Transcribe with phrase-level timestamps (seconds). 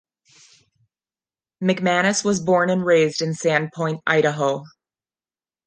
[1.63, 4.63] McManus was born and raised in Sandpoint, Idaho.